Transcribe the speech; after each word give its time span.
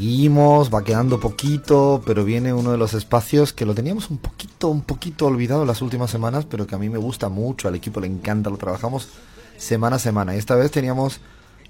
seguimos, 0.00 0.72
va 0.72 0.82
quedando 0.82 1.20
poquito, 1.20 2.02
pero 2.06 2.24
viene 2.24 2.54
uno 2.54 2.72
de 2.72 2.78
los 2.78 2.94
espacios 2.94 3.52
que 3.52 3.66
lo 3.66 3.74
teníamos 3.74 4.08
un 4.08 4.16
poquito, 4.16 4.68
un 4.68 4.80
poquito 4.80 5.26
olvidado 5.26 5.66
las 5.66 5.82
últimas 5.82 6.10
semanas, 6.10 6.46
pero 6.48 6.66
que 6.66 6.74
a 6.74 6.78
mí 6.78 6.88
me 6.88 6.96
gusta 6.96 7.28
mucho, 7.28 7.68
al 7.68 7.74
equipo 7.74 8.00
le 8.00 8.06
encanta, 8.06 8.48
lo 8.48 8.56
trabajamos 8.56 9.10
semana 9.58 9.96
a 9.96 9.98
semana. 9.98 10.34
Y 10.34 10.38
esta 10.38 10.54
vez 10.54 10.70
teníamos 10.70 11.20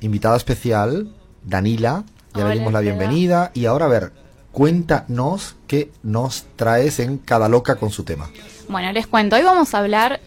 invitada 0.00 0.36
especial, 0.36 1.12
Danila, 1.42 2.04
ya 2.32 2.46
le 2.46 2.54
dimos 2.54 2.72
la 2.72 2.78
bienvenida, 2.78 3.50
y 3.52 3.66
ahora 3.66 3.86
a 3.86 3.88
ver, 3.88 4.12
cuéntanos 4.52 5.56
qué 5.66 5.90
nos 6.04 6.44
traes 6.54 7.00
en 7.00 7.18
Cada 7.18 7.48
Loca 7.48 7.74
con 7.74 7.90
su 7.90 8.04
tema. 8.04 8.30
Bueno, 8.68 8.92
les 8.92 9.08
cuento, 9.08 9.34
hoy 9.34 9.42
vamos 9.42 9.74
a 9.74 9.78
hablar 9.80 10.20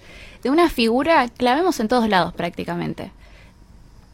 de 0.44 0.50
una 0.50 0.70
figura 0.70 1.30
que 1.30 1.46
la 1.46 1.56
vemos 1.56 1.80
en 1.80 1.88
todos 1.88 2.10
lados 2.10 2.34
prácticamente. 2.34 3.14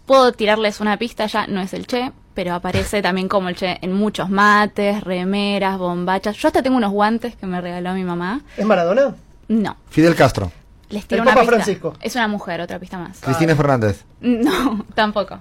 Puedo 0.05 0.31
tirarles 0.31 0.79
una 0.79 0.97
pista 0.97 1.25
ya, 1.25 1.47
no 1.47 1.59
es 1.59 1.73
el 1.73 1.87
Che, 1.87 2.11
pero 2.39 2.53
aparece 2.53 3.01
también 3.01 3.27
como 3.27 3.49
el 3.49 3.55
Che 3.57 3.79
en 3.81 3.91
muchos 3.91 4.29
mates, 4.29 5.03
remeras, 5.03 5.77
bombachas. 5.77 6.37
Yo 6.37 6.47
hasta 6.47 6.63
tengo 6.63 6.77
unos 6.77 6.89
guantes 6.93 7.35
que 7.35 7.45
me 7.45 7.59
regaló 7.59 7.93
mi 7.93 8.05
mamá. 8.05 8.39
¿Es 8.55 8.65
Maradona? 8.65 9.13
No. 9.49 9.75
Fidel 9.89 10.15
Castro. 10.15 10.49
Les 10.89 11.05
tiro 11.05 11.21
El 11.23 11.27
una 11.27 11.31
Papa 11.31 11.41
pista. 11.41 11.55
Francisco. 11.57 11.93
Es 11.99 12.15
una 12.15 12.29
mujer, 12.29 12.61
otra 12.61 12.79
pista 12.79 12.97
más. 12.97 13.19
Cristina 13.19 13.57
Fernández. 13.57 14.05
No, 14.21 14.85
tampoco. 14.95 15.37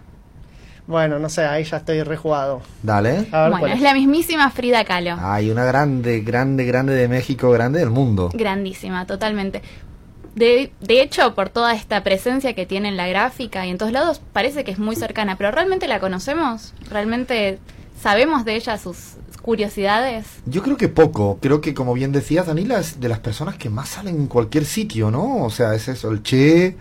Bueno, 0.88 1.20
no 1.20 1.28
sé, 1.28 1.42
ahí 1.44 1.62
ya 1.62 1.76
estoy 1.76 2.02
rejugado. 2.02 2.62
Dale. 2.82 3.28
A 3.30 3.42
ver 3.42 3.50
Bueno, 3.52 3.66
es 3.68 3.74
es. 3.74 3.80
la 3.82 3.94
mismísima 3.94 4.50
Frida 4.50 4.84
Kahlo. 4.84 5.14
Hay 5.20 5.52
una 5.52 5.64
grande, 5.64 6.22
grande, 6.22 6.64
grande 6.64 6.94
de 6.94 7.06
México, 7.06 7.48
grande 7.52 7.78
del 7.78 7.90
mundo. 7.90 8.28
Grandísima, 8.34 9.06
totalmente. 9.06 9.62
De, 10.38 10.72
de 10.80 11.02
hecho, 11.02 11.34
por 11.34 11.48
toda 11.48 11.74
esta 11.74 12.04
presencia 12.04 12.54
que 12.54 12.64
tiene 12.64 12.88
en 12.88 12.96
la 12.96 13.08
gráfica 13.08 13.66
y 13.66 13.70
en 13.70 13.78
todos 13.78 13.90
lados, 13.90 14.20
parece 14.32 14.62
que 14.62 14.70
es 14.70 14.78
muy 14.78 14.94
cercana, 14.94 15.36
pero 15.36 15.50
¿realmente 15.50 15.88
la 15.88 15.98
conocemos? 15.98 16.74
¿Realmente 16.88 17.58
sabemos 18.00 18.44
de 18.44 18.54
ella 18.54 18.78
sus 18.78 19.16
curiosidades? 19.42 20.26
Yo 20.46 20.62
creo 20.62 20.76
que 20.76 20.88
poco. 20.88 21.38
Creo 21.42 21.60
que, 21.60 21.74
como 21.74 21.92
bien 21.92 22.12
decías, 22.12 22.46
Danila 22.46 22.78
es 22.78 23.00
de 23.00 23.08
las 23.08 23.18
personas 23.18 23.56
que 23.56 23.68
más 23.68 23.88
salen 23.88 24.14
en 24.14 24.26
cualquier 24.28 24.64
sitio, 24.64 25.10
¿no? 25.10 25.44
O 25.44 25.50
sea, 25.50 25.74
es 25.74 25.88
eso, 25.88 26.12
el 26.12 26.22
Che, 26.22 26.76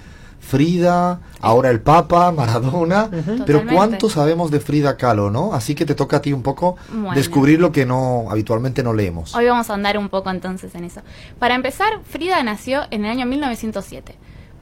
Frida, 0.48 1.20
ahora 1.42 1.70
el 1.70 1.82
Papa, 1.82 2.32
Maradona. 2.32 3.10
Pero 3.12 3.26
Totalmente. 3.36 3.76
¿cuánto 3.76 4.10
sabemos 4.10 4.50
de 4.50 4.60
Frida 4.62 4.96
Kahlo, 4.98 5.30
no? 5.30 5.54
Así 5.54 5.76
que 5.76 5.86
te 5.86 5.94
toca 5.94 6.18
a 6.18 6.22
ti 6.22 6.32
un 6.34 6.42
poco 6.42 6.78
Bueno. 6.90 7.14
descubrir 7.14 7.60
lo 7.60 7.72
que 7.72 7.86
no 7.86 8.26
habitualmente 8.32 8.82
no 8.82 8.94
leemos. 8.94 9.36
Hoy 9.36 9.46
vamos 9.46 9.70
a 9.70 9.74
andar 9.74 9.98
un 9.98 10.10
poco 10.10 10.30
entonces 10.32 10.74
en 10.76 10.86
eso. 10.86 11.02
Para 11.38 11.56
empezar, 11.56 12.00
Frida 12.10 12.42
nació 12.44 12.84
en 12.92 13.04
el 13.06 13.12
año 13.12 13.26
1907. 13.26 14.16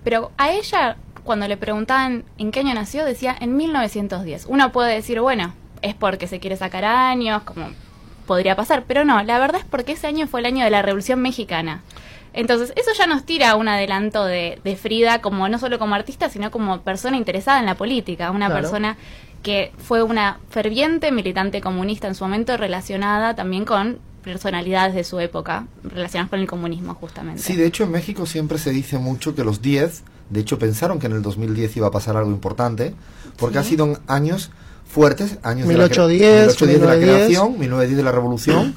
Pero 0.03 0.31
a 0.37 0.51
ella, 0.51 0.97
cuando 1.23 1.47
le 1.47 1.55
preguntaban 1.57 2.23
en 2.37 2.51
qué 2.51 2.61
año 2.61 2.73
nació, 2.73 3.05
decía 3.05 3.35
en 3.39 3.55
1910. 3.55 4.45
Uno 4.49 4.71
puede 4.71 4.93
decir, 4.93 5.21
bueno, 5.21 5.53
es 5.81 5.93
porque 5.93 6.27
se 6.27 6.39
quiere 6.39 6.57
sacar 6.57 6.83
años, 6.83 7.43
como 7.43 7.67
podría 8.25 8.55
pasar. 8.55 8.83
Pero 8.87 9.05
no, 9.05 9.21
la 9.23 9.37
verdad 9.39 9.61
es 9.61 9.67
porque 9.67 9.91
ese 9.93 10.07
año 10.07 10.27
fue 10.27 10.39
el 10.39 10.47
año 10.47 10.63
de 10.63 10.71
la 10.71 10.81
Revolución 10.81 11.21
Mexicana. 11.21 11.81
Entonces, 12.35 12.73
eso 12.75 12.91
ya 12.97 13.07
nos 13.07 13.25
tira 13.25 13.55
un 13.55 13.67
adelanto 13.67 14.25
de, 14.25 14.59
de 14.63 14.75
Frida, 14.75 15.21
como 15.21 15.47
no 15.49 15.57
solo 15.57 15.79
como 15.79 15.95
artista, 15.95 16.29
sino 16.29 16.51
como 16.51 16.81
persona 16.81 17.17
interesada 17.17 17.59
en 17.59 17.65
la 17.65 17.75
política, 17.75 18.29
una 18.31 18.47
Claro. 18.47 18.61
persona 18.61 18.97
que 19.41 19.71
fue 19.77 20.03
una 20.03 20.39
ferviente 20.49 21.11
militante 21.11 21.61
comunista 21.61 22.07
en 22.07 22.15
su 22.15 22.23
momento, 22.23 22.57
relacionada 22.57 23.35
también 23.35 23.63
con 23.63 23.99
personalidades 24.23 24.95
de 24.95 25.03
su 25.03 25.19
época, 25.19 25.67
relacionadas 25.83 26.29
con 26.31 26.39
el 26.39 26.47
comunismo 26.47 26.95
justamente. 26.95 27.41
Sí, 27.41 27.55
de 27.55 27.67
hecho 27.67 27.83
en 27.83 27.91
México 27.91 28.25
siempre 28.25 28.57
se 28.57 28.71
dice 28.71 28.97
mucho 28.97 29.35
que 29.35 29.43
los 29.43 29.61
10, 29.61 30.03
de 30.31 30.39
hecho 30.39 30.57
pensaron 30.59 30.99
que 30.99 31.05
en 31.05 31.13
el 31.13 31.21
2010 31.21 31.77
iba 31.77 31.87
a 31.87 31.91
pasar 31.91 32.17
algo 32.17 32.31
importante, 32.31 32.95
porque 33.37 33.53
Sí. 33.53 33.59
ha 33.59 33.63
sido 33.69 33.99
años 34.07 34.49
fuertes, 34.87 35.37
años 35.43 35.67
1810, 35.67 36.19
de 36.19 36.27
la, 36.27 36.43
cre- 36.43 36.47
1810 36.47 36.81
de 36.81 36.87
la 36.87 36.93
1910. 36.95 37.15
creación, 37.27 37.59
1910 37.59 37.97
de 37.97 38.03
la 38.03 38.11
revolución, 38.11 38.75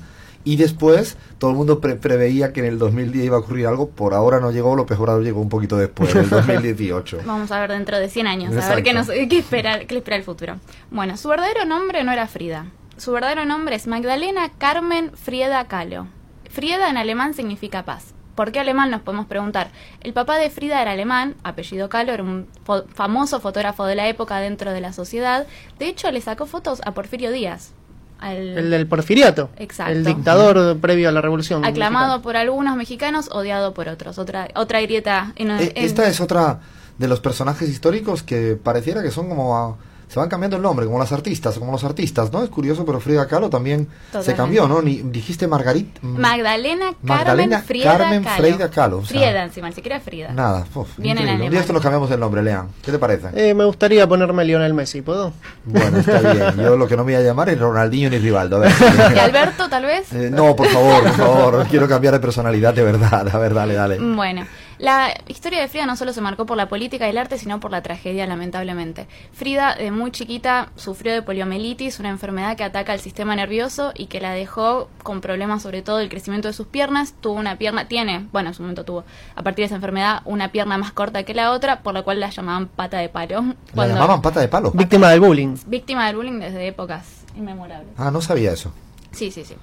y 0.52 0.56
después 0.56 1.16
todo 1.38 1.50
el 1.50 1.56
mundo 1.56 1.80
pre- 1.80 1.96
preveía 1.96 2.52
que 2.52 2.60
en 2.60 2.66
el 2.66 2.78
2010 2.78 3.26
iba 3.26 3.36
a 3.36 3.40
ocurrir 3.40 3.66
algo, 3.66 3.90
por 3.90 4.14
ahora 4.14 4.40
no 4.40 4.50
llegó, 4.50 4.74
López 4.76 4.98
Obrador 4.98 5.22
llegó 5.22 5.40
un 5.40 5.48
poquito 5.48 5.76
después, 5.76 6.14
en 6.14 6.22
el 6.22 6.30
2018. 6.30 7.18
Vamos 7.26 7.50
a 7.52 7.60
ver 7.60 7.70
dentro 7.72 7.98
de 7.98 8.08
100 8.08 8.26
años, 8.26 8.56
a 8.64 8.74
ver 8.74 8.82
qué, 8.84 8.92
nos, 8.94 9.08
qué, 9.08 9.38
espera, 9.38 9.84
qué 9.86 9.96
espera 9.98 10.16
el 10.16 10.22
futuro. 10.24 10.56
Bueno, 10.90 11.16
su 11.16 11.28
verdadero 11.28 11.64
nombre 11.64 12.02
no 12.04 12.12
era 12.12 12.26
Frida. 12.26 12.66
Su 12.96 13.12
verdadero 13.12 13.44
nombre 13.44 13.76
es 13.76 13.86
Magdalena 13.86 14.50
Carmen 14.58 15.12
Frieda 15.14 15.64
Kahlo. 15.68 16.06
Frieda 16.50 16.88
en 16.90 16.96
alemán 16.96 17.34
significa 17.34 17.84
paz. 17.84 18.14
¿Por 18.34 18.52
qué 18.52 18.60
alemán? 18.60 18.90
Nos 18.90 19.02
podemos 19.02 19.26
preguntar. 19.26 19.70
El 20.00 20.12
papá 20.12 20.36
de 20.38 20.48
Frida 20.48 20.80
era 20.80 20.92
alemán, 20.92 21.34
apellido 21.42 21.88
Kahlo, 21.88 22.12
era 22.12 22.22
un 22.22 22.46
fo- 22.66 22.86
famoso 22.88 23.40
fotógrafo 23.40 23.84
de 23.84 23.96
la 23.96 24.08
época 24.08 24.38
dentro 24.38 24.72
de 24.72 24.80
la 24.80 24.92
sociedad. 24.92 25.46
De 25.78 25.88
hecho, 25.88 26.10
le 26.10 26.20
sacó 26.20 26.46
fotos 26.46 26.80
a 26.84 26.92
Porfirio 26.94 27.30
Díaz. 27.32 27.72
Al- 28.18 28.58
El 28.58 28.70
del 28.70 28.86
porfiriato. 28.86 29.50
Exacto. 29.56 29.92
El 29.92 30.04
dictador 30.04 30.78
previo 30.78 31.08
a 31.08 31.12
la 31.12 31.20
revolución. 31.20 31.64
aclamado 31.64 32.06
mexicana. 32.06 32.22
por 32.22 32.36
algunos 32.36 32.76
mexicanos, 32.76 33.28
odiado 33.32 33.74
por 33.74 33.88
otros. 33.88 34.18
Otra, 34.18 34.48
otra 34.54 34.80
grieta. 34.80 35.32
en- 35.36 35.50
Eh, 35.52 35.72
en- 35.74 35.84
Esta 35.84 36.06
es 36.08 36.20
otra 36.20 36.60
de 36.98 37.08
los 37.08 37.20
personajes 37.20 37.68
históricos 37.68 38.22
que 38.22 38.56
pareciera 38.62 39.02
que 39.02 39.10
son 39.10 39.28
como... 39.28 39.78
se 40.08 40.18
van 40.18 40.28
cambiando 40.28 40.56
el 40.56 40.62
nombre, 40.62 40.86
como 40.86 40.98
las 40.98 41.12
artistas, 41.12 41.58
como 41.58 41.72
los 41.72 41.84
artistas, 41.84 42.32
¿no? 42.32 42.42
Es 42.42 42.50
curioso, 42.50 42.84
pero 42.84 43.00
Frida 43.00 43.26
Kahlo 43.26 43.50
también 43.50 43.88
se 44.20 44.34
cambió, 44.34 44.66
¿no? 44.66 44.82
Ni, 44.82 45.02
dijiste 45.02 45.46
Margarit... 45.46 46.00
Magdalena 46.02 46.86
Carmen 46.86 46.96
Magdalena 47.02 47.62
Frieda 47.62 47.98
Carmen 47.98 48.24
Kahlo. 48.24 48.42
Frida 48.42 48.70
Kahlo, 48.70 48.98
o 48.98 49.04
sea, 49.04 49.20
Frieda 49.20 49.44
encima, 49.44 49.68
ni 49.68 49.74
siquiera 49.74 50.00
Frida. 50.00 50.32
Nada, 50.32 50.64
uf, 50.74 50.88
Viene 50.96 51.22
en. 51.22 51.42
Un 51.42 51.50
día 51.50 51.60
esto 51.60 51.72
nos 51.72 51.82
cambiamos 51.82 52.10
el 52.10 52.20
nombre, 52.20 52.42
Lean. 52.42 52.68
¿Qué 52.82 52.90
te 52.90 52.98
parece? 52.98 53.28
Eh, 53.34 53.54
me 53.54 53.64
gustaría 53.64 54.06
ponerme 54.06 54.44
Lionel 54.44 54.74
Messi, 54.74 55.02
¿puedo? 55.02 55.32
Bueno, 55.64 55.98
está 55.98 56.20
bien. 56.20 56.56
Yo 56.56 56.76
lo 56.76 56.88
que 56.88 56.96
no 56.96 57.04
me 57.04 57.12
voy 57.12 57.22
a 57.22 57.24
llamar 57.24 57.48
es 57.50 57.58
Ronaldinho 57.58 58.10
ni 58.10 58.18
Rivaldo. 58.18 58.56
A 58.56 58.60
ver. 58.60 58.72
¿Y 59.14 59.18
Alberto, 59.18 59.68
tal 59.68 59.84
vez? 59.84 60.12
Eh, 60.12 60.30
no, 60.32 60.56
por 60.56 60.68
favor, 60.68 61.02
por 61.02 61.12
favor. 61.12 61.66
Quiero 61.68 61.88
cambiar 61.88 62.14
de 62.14 62.20
personalidad 62.20 62.74
de 62.74 62.82
verdad. 62.82 63.28
A 63.28 63.38
ver, 63.38 63.54
dale, 63.54 63.74
dale. 63.74 63.98
Bueno, 63.98 64.46
la 64.78 65.12
historia 65.26 65.60
de 65.60 65.68
Frida 65.68 65.86
no 65.86 65.96
solo 65.96 66.12
se 66.12 66.20
marcó 66.20 66.46
por 66.46 66.56
la 66.56 66.68
política 66.68 67.06
y 67.06 67.10
el 67.10 67.18
arte, 67.18 67.36
sino 67.38 67.58
por 67.60 67.70
la 67.70 67.82
tragedia, 67.82 68.26
lamentablemente. 68.26 69.06
Frida, 69.32 69.74
de 69.74 69.90
muy 69.90 70.12
chiquita, 70.12 70.70
sufrió 70.76 71.12
de 71.12 71.22
poliomielitis, 71.22 71.98
una 71.98 72.10
enfermedad 72.10 72.56
que 72.56 72.64
ataca 72.64 72.92
al 72.92 73.00
sistema 73.00 73.34
nervioso 73.34 73.92
y 73.96 74.06
que 74.06 74.20
la 74.20 74.32
dejó 74.32 74.88
con 75.02 75.20
problemas 75.20 75.62
sobre 75.62 75.82
todo 75.82 75.96
del 75.96 76.08
crecimiento 76.08 76.46
de 76.48 76.54
sus 76.54 76.66
piernas. 76.68 77.14
Tuvo 77.20 77.34
una 77.34 77.56
pierna, 77.58 77.88
tiene, 77.88 78.26
bueno, 78.32 78.50
en 78.50 78.54
su 78.54 78.62
momento 78.62 78.84
tuvo, 78.84 79.04
a 79.34 79.42
partir 79.42 79.62
de 79.62 79.66
esa 79.66 79.74
enfermedad, 79.74 80.22
una 80.24 80.52
pierna 80.52 80.78
más 80.78 80.92
corta 80.92 81.24
que 81.24 81.34
la 81.34 81.50
otra, 81.52 81.80
por 81.82 81.94
lo 81.94 82.04
cual 82.04 82.20
la 82.20 82.30
llamaban 82.30 82.68
pata 82.68 82.98
de 82.98 83.08
palo. 83.08 83.54
¿La 83.74 83.86
llamaban 83.88 84.22
pata 84.22 84.40
de 84.40 84.48
palo? 84.48 84.70
Víctima 84.72 85.10
del 85.10 85.20
bullying. 85.20 85.56
Víctima 85.66 86.06
del 86.06 86.16
bullying 86.16 86.38
desde 86.38 86.66
épocas 86.68 87.24
inmemorables. 87.36 87.88
Ah, 87.96 88.10
no 88.10 88.20
sabía 88.20 88.52
eso. 88.52 88.72
Sí, 89.10 89.30
sí, 89.30 89.44
sí. 89.44 89.54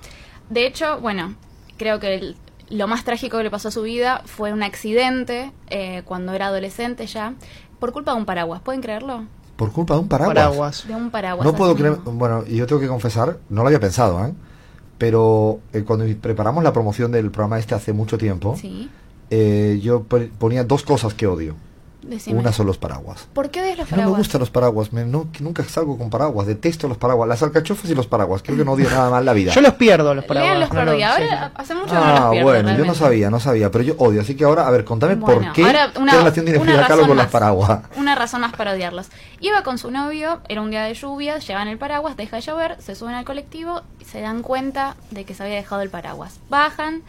De 0.50 0.66
hecho, 0.68 1.00
bueno, 1.00 1.36
creo 1.78 2.00
que 2.00 2.16
el- 2.16 2.36
lo 2.70 2.88
más 2.88 3.04
trágico 3.04 3.38
que 3.38 3.44
le 3.44 3.52
pasó 3.52 3.68
a 3.68 3.72
su 3.72 3.82
vida 3.84 4.22
fue 4.26 4.52
un 4.54 4.64
accidente 4.64 5.52
eh, 5.70 6.02
cuando 6.06 6.34
era 6.34 6.48
adolescente 6.48 7.06
ya, 7.08 7.34
por 7.80 7.92
culpa 7.92 8.12
de 8.14 8.18
un 8.18 8.26
paraguas. 8.26 8.62
¿Pueden 8.62 8.82
creerlo? 8.82 9.26
Por 9.56 9.72
culpa 9.72 9.94
de 9.94 10.00
un 10.02 10.08
paraguas. 10.08 10.36
Paraguas. 10.36 10.88
De 10.88 10.96
un 10.96 11.10
paraguas. 11.12 11.46
No 11.46 11.56
puedo 11.56 11.76
creer. 11.76 11.96
Bueno, 12.06 12.44
y 12.48 12.58
yo 12.58 12.68
tengo 12.68 12.82
que 12.82 12.88
confesar, 12.88 13.38
no 13.50 13.62
lo 13.62 13.68
había 13.68 13.80
pensado, 13.80 14.26
¿eh? 14.26 14.34
Pero 14.98 15.60
eh, 15.74 15.84
cuando 15.84 16.06
preparamos 16.22 16.64
la 16.64 16.72
promoción 16.74 17.12
del 17.12 17.30
programa 17.32 17.60
este 17.60 17.76
hace 17.76 17.92
mucho 17.94 18.18
tiempo, 18.18 18.56
Sí. 18.60 18.90
eh, 19.30 19.80
yo 19.82 20.04
pon- 20.04 20.32
ponía 20.38 20.64
dos 20.64 20.84
cosas 20.84 21.14
que 21.14 21.28
odio. 21.28 21.56
Decime. 22.06 22.40
Una 22.40 22.52
son 22.54 22.68
los 22.68 22.78
paraguas. 22.78 23.28
¿Por 23.34 23.50
qué 23.50 23.62
de 23.64 23.76
los 23.76 23.88
Que 23.88 23.92
no 23.92 23.98
me 23.98 24.04
paraguas? 24.04 24.18
gustan 24.20 24.40
los 24.40 24.50
paraguas, 24.52 24.94
me- 24.94 25.06
no, 25.06 25.28
nunca 25.40 25.64
salgo 25.64 25.98
con 25.98 26.10
paraguas, 26.12 26.46
detesto 26.46 26.88
los 26.88 26.98
paraguas, 26.98 27.28
las 27.28 27.42
alcachofas 27.42 27.90
y 27.90 27.96
los 27.96 28.06
paraguas, 28.06 28.44
creo 28.44 28.58
que 28.58 28.64
no 28.64 28.74
odio 28.74 28.90
nada 28.92 29.10
más 29.10 29.26
la 29.26 29.34
vida. 29.34 29.52
Yo 29.54 29.62
los 29.62 29.74
pierdo, 29.74 30.14
los 30.14 30.24
paraguas. 30.26 30.50
Lean 30.52 30.60
los 30.62 30.72
no, 30.72 30.80
Ahora 30.82 31.18
sí. 31.18 31.24
hace 31.56 31.74
mucho 31.74 31.88
que 31.88 31.94
no 31.96 32.00
los 32.12 32.20
Ah, 32.20 32.30
pierdo. 32.32 32.48
bueno, 32.50 32.78
yo 32.78 32.86
no 32.86 32.94
sabía, 32.94 33.30
no 33.32 33.40
sabía, 33.40 33.72
pero 33.72 33.84
yo 33.84 33.96
odio, 33.98 34.22
así 34.22 34.36
que 34.36 34.44
ahora, 34.44 34.68
a 34.68 34.70
ver, 34.72 34.86
contame 34.86 35.16
Bueno, 35.16 35.42
por 35.42 35.54
qué, 35.54 35.64
ahora 35.66 35.92
una- 36.00 36.12
qué 36.12 36.18
relación 36.20 36.46
tiene 36.46 36.60
una 36.60 36.72
Frida 36.72 36.82
Kahlo 36.84 36.96
razón 36.96 37.08
con 37.08 37.18
las 37.18 37.26
más. 37.26 37.32
paraguas. 37.32 37.80
Una 37.98 38.16
razón 38.16 38.42
más 38.42 38.54
para 38.54 38.74
odiarlos. 38.74 39.08
Iba 39.40 39.64
con 39.64 39.78
su 39.80 39.90
novio, 39.90 40.42
era 40.48 40.62
un 40.62 40.70
día 40.70 40.84
de 40.84 40.94
lluvia, 40.94 41.40
llevan 41.40 41.68
el 41.68 41.78
paraguas, 41.80 42.16
deja 42.18 42.36
de 42.36 42.42
llover, 42.44 42.78
se 42.82 42.94
suben 42.96 43.16
al 43.16 43.26
colectivo 43.26 43.82
y 44.00 44.06
se 44.06 44.22
dan 44.22 44.44
cuenta 44.44 44.96
de 45.12 45.26
que 45.26 45.34
se 45.34 45.42
había 45.44 45.56
dejado 45.56 45.82
el 45.82 45.90
paraguas. 45.90 46.40
Bajan, 46.50 47.02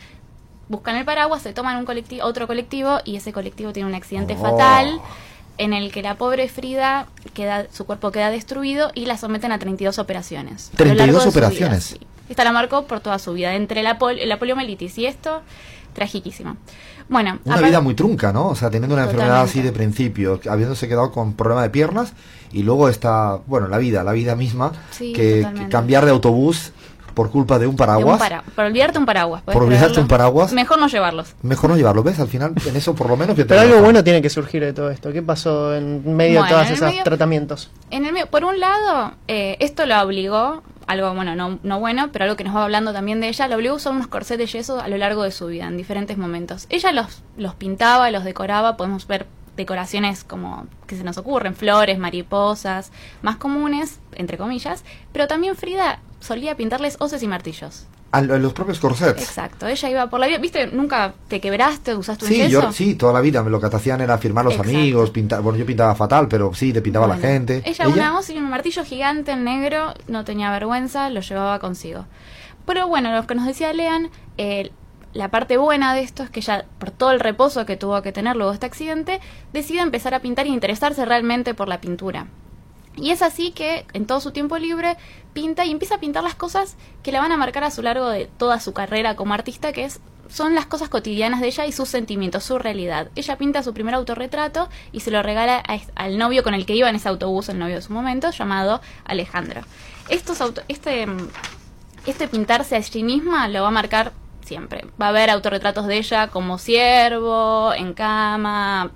buscan 0.68 0.96
el 0.96 1.04
paraguas, 1.04 1.42
se 1.42 1.52
toman 1.52 1.76
un 1.76 1.84
colectivo, 1.84 2.24
otro 2.26 2.46
colectivo 2.46 2.98
y 3.04 3.16
ese 3.16 3.32
colectivo 3.32 3.72
tiene 3.72 3.88
un 3.88 3.94
accidente 3.94 4.34
Oh. 4.38 4.42
fatal 4.42 5.00
en 5.58 5.72
el 5.72 5.90
que 5.92 6.02
la 6.02 6.16
pobre 6.16 6.48
Frida 6.48 7.06
queda, 7.34 7.66
su 7.72 7.86
cuerpo 7.86 8.10
queda 8.12 8.30
destruido 8.30 8.90
y 8.94 9.06
la 9.06 9.16
someten 9.16 9.52
a 9.52 9.58
32 9.58 9.98
operaciones. 9.98 10.68
A 10.68 10.72
lo 10.72 10.76
32 10.76 10.96
largo 11.06 11.18
de 11.18 11.24
su 11.24 11.30
vida, 11.30 11.46
operaciones. 11.46 11.84
sí. 11.84 12.00
Esta 12.28 12.42
la 12.44 12.50
marcó 12.52 12.86
por 12.86 12.98
toda 13.00 13.18
su 13.20 13.32
vida. 13.34 13.54
Entre 13.54 13.82
la, 13.84 13.98
pol- 13.98 14.18
la 14.24 14.38
poliomielitis 14.38 14.98
y 14.98 15.06
esto, 15.06 15.42
tragiquísima. 15.94 16.56
Bueno, 17.08 17.38
Una 17.44 17.60
vida 17.60 17.80
muy 17.80 17.94
trunca, 17.94 18.32
¿no? 18.32 18.48
O 18.48 18.54
sea, 18.56 18.68
teniendo 18.68 18.94
una 18.96 19.04
enfermedad 19.04 19.42
así 19.42 19.62
de 19.62 19.70
principio, 19.70 20.40
habiéndose 20.50 20.88
quedado 20.88 21.12
con 21.12 21.34
problema 21.34 21.62
de 21.62 21.70
piernas 21.70 22.14
y 22.52 22.64
luego 22.64 22.88
está, 22.88 23.38
bueno, 23.46 23.68
la 23.68 23.78
vida, 23.78 24.02
la 24.02 24.10
vida 24.12 24.34
misma, 24.34 24.72
Sí, 24.90 25.12
que, 25.12 25.46
cambiar 25.70 26.04
de 26.04 26.10
autobús 26.10 26.72
por 27.16 27.30
culpa 27.30 27.58
de 27.58 27.66
un 27.66 27.70
de 27.74 27.82
un 27.82 27.86
paraguas, 27.88 28.18
para- 28.18 28.42
por 28.42 28.66
olvidarte 28.66 28.98
un 28.98 29.06
paraguas. 29.06 29.42
¿puedes 29.42 29.56
Por 29.58 29.66
olvidarte 29.66 29.98
un 30.00 30.06
paraguas. 30.06 30.52
Mejor 30.52 30.78
no 30.78 30.86
llevarlos. 30.86 31.34
mejor 31.42 31.70
no 31.70 31.76
llevarlo, 31.76 32.02
¿ves? 32.02 32.20
Al 32.20 32.28
final, 32.28 32.52
en 32.66 32.76
eso 32.76 32.94
por 32.94 33.08
lo 33.08 33.16
menos... 33.16 33.34
Pero 33.34 33.58
algo 33.58 33.80
bueno 33.80 34.04
tiene 34.04 34.20
que 34.20 34.28
surgir 34.28 34.62
de 34.62 34.74
todo 34.74 34.90
esto. 34.90 35.12
¿Qué 35.12 35.22
pasó 35.22 35.74
en 35.74 36.14
medio 36.14 36.40
Bueno, 36.40 36.44
de 36.56 36.62
todos 36.62 36.70
esos 36.76 36.88
medio- 36.90 37.02
tratamientos? 37.04 37.70
En 37.90 38.04
el 38.04 38.12
medio- 38.12 38.26
por 38.26 38.44
un 38.44 38.60
lado, 38.60 39.14
eh, 39.28 39.56
esto 39.60 39.86
lo 39.86 39.98
obligó 40.02 40.62
algo, 40.86 41.14
bueno, 41.14 41.34
no, 41.34 41.58
no 41.62 41.80
bueno, 41.80 42.10
pero 42.12 42.24
algo 42.26 42.36
que 42.36 42.44
nos 42.44 42.54
va 42.54 42.62
hablando 42.64 42.92
también 42.92 43.20
de 43.22 43.28
ella, 43.28 43.48
la 43.48 43.56
obligó 43.56 43.72
a 43.72 43.76
usar 43.78 43.92
unos 43.94 44.06
corsés 44.08 44.36
de 44.38 44.46
yeso 44.46 44.78
a 44.80 44.86
lo 44.88 44.98
largo 44.98 45.22
de 45.24 45.30
su 45.32 45.46
vida, 45.46 45.66
en 45.66 45.76
diferentes 45.78 46.16
momentos. 46.18 46.66
Ella 46.68 46.92
los, 46.92 47.22
los 47.38 47.54
pintaba, 47.54 48.10
los 48.10 48.24
decoraba, 48.24 48.76
podemos 48.76 49.06
ver 49.06 49.26
decoraciones 49.56 50.24
como 50.24 50.66
que 50.86 50.96
se 50.96 51.04
nos 51.04 51.18
ocurren, 51.18 51.54
flores, 51.56 51.98
mariposas, 51.98 52.92
más 53.22 53.36
comunes, 53.36 53.98
entre 54.14 54.38
comillas, 54.38 54.84
pero 55.12 55.26
también 55.26 55.56
Frida 55.56 56.00
solía 56.20 56.56
pintarles 56.56 56.96
hoces 57.00 57.22
y 57.22 57.28
martillos. 57.28 57.86
A 58.12 58.22
lo- 58.22 58.38
los 58.38 58.52
propios 58.52 58.78
corsets. 58.78 59.20
Exacto, 59.20 59.66
ella 59.66 59.90
iba 59.90 60.06
por 60.08 60.20
la 60.20 60.26
vida, 60.28 60.38
¿viste? 60.38 60.68
¿Nunca 60.68 61.14
te 61.28 61.40
quebraste, 61.40 61.94
usaste 61.96 62.24
un 62.24 62.30
Sí, 62.30 62.36
yeso? 62.38 62.48
yo, 62.62 62.72
sí, 62.72 62.94
toda 62.94 63.12
la 63.12 63.20
vida 63.20 63.42
lo 63.42 63.60
que 63.60 63.68
te 63.68 63.76
hacían 63.76 64.00
era 64.00 64.16
firmar 64.16 64.44
los 64.44 64.54
Exacto. 64.54 64.70
amigos, 64.76 65.10
pintar, 65.10 65.42
bueno, 65.42 65.58
yo 65.58 65.66
pintaba 65.66 65.94
fatal, 65.94 66.28
pero 66.28 66.54
sí, 66.54 66.72
le 66.72 66.80
pintaba 66.82 67.04
a 67.06 67.08
la 67.08 67.14
Bueno, 67.16 67.28
gente. 67.28 67.62
Ella, 67.66 67.88
una 67.88 68.16
hoz 68.18 68.30
y 68.30 68.38
un 68.38 68.48
martillo 68.48 68.84
gigante 68.84 69.32
en 69.32 69.44
negro, 69.44 69.92
no 70.08 70.24
tenía 70.24 70.50
vergüenza, 70.52 71.10
lo 71.10 71.20
llevaba 71.20 71.58
consigo. 71.58 72.06
Pero 72.64 72.86
bueno, 72.88 73.12
lo 73.14 73.26
que 73.26 73.34
nos 73.34 73.44
decía 73.46 73.72
Lean, 73.72 74.08
eh, 74.38 74.70
la 75.12 75.30
parte 75.30 75.56
buena 75.56 75.94
de 75.94 76.02
esto 76.02 76.22
es 76.22 76.30
que 76.30 76.40
ella, 76.40 76.66
por 76.78 76.90
todo 76.90 77.10
el 77.10 77.20
reposo 77.20 77.64
que 77.64 77.76
tuvo 77.76 78.02
que 78.02 78.12
tener 78.12 78.36
luego 78.36 78.50
de 78.50 78.56
este 78.56 78.66
accidente, 78.66 79.20
decide 79.52 79.80
empezar 79.80 80.14
a 80.14 80.20
pintar 80.20 80.46
y 80.46 80.52
interesarse 80.52 81.04
realmente 81.04 81.54
por 81.54 81.68
la 81.68 81.80
pintura. 81.80 82.26
Y 82.96 83.10
es 83.10 83.22
así 83.22 83.50
que 83.50 83.86
en 83.92 84.06
todo 84.06 84.20
su 84.20 84.30
tiempo 84.30 84.56
libre 84.58 84.96
pinta 85.32 85.64
y 85.64 85.70
empieza 85.70 85.96
a 85.96 86.00
pintar 86.00 86.24
las 86.24 86.34
cosas 86.34 86.76
que 87.02 87.12
la 87.12 87.20
van 87.20 87.32
a 87.32 87.36
marcar 87.36 87.64
a 87.64 87.70
su 87.70 87.82
largo 87.82 88.08
de 88.08 88.26
toda 88.26 88.58
su 88.60 88.72
carrera 88.72 89.16
como 89.16 89.34
artista, 89.34 89.72
que 89.72 89.84
es 89.84 90.00
son 90.28 90.54
las 90.56 90.66
cosas 90.66 90.88
cotidianas 90.88 91.40
de 91.40 91.46
ella 91.46 91.66
y 91.66 91.72
sus 91.72 91.88
sentimientos, 91.88 92.42
su 92.42 92.58
realidad. 92.58 93.10
Ella 93.14 93.38
pinta 93.38 93.62
su 93.62 93.72
primer 93.72 93.94
autorretrato 93.94 94.68
y 94.90 95.00
se 95.00 95.12
lo 95.12 95.22
regala 95.22 95.62
al 95.94 96.18
novio 96.18 96.42
con 96.42 96.52
el 96.52 96.66
que 96.66 96.74
iba 96.74 96.90
en 96.90 96.96
ese 96.96 97.08
autobús, 97.08 97.48
el 97.48 97.60
novio 97.60 97.76
de 97.76 97.82
su 97.82 97.92
momento, 97.92 98.30
llamado 98.32 98.80
Alejandro. 99.04 99.60
Estos 100.08 100.40
auto- 100.40 100.62
este, 100.66 101.06
este 102.06 102.26
pintarse 102.26 102.74
a 102.76 102.82
sí 102.82 103.04
misma 103.04 103.46
lo 103.46 103.62
va 103.62 103.68
a 103.68 103.70
marcar 103.72 104.12
siempre. 104.46 104.84
Va 105.00 105.06
a 105.06 105.08
haber 105.10 105.30
autorretratos 105.30 105.86
de 105.86 105.98
ella 105.98 106.28
como 106.28 106.58
siervo, 106.58 107.72
en 107.74 107.92
cama. 107.94 108.90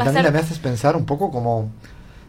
Va 0.00 0.04
a 0.04 0.06
Daniela, 0.06 0.24
ser 0.24 0.32
me 0.32 0.38
haces 0.38 0.58
pensar 0.58 0.96
un 0.96 1.04
poco 1.06 1.30
como 1.30 1.70